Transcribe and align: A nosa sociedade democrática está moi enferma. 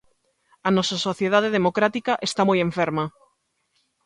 A 0.67 0.69
nosa 0.77 0.97
sociedade 1.07 1.49
democrática 1.57 2.13
está 2.27 2.41
moi 2.49 2.57
enferma. 2.67 3.05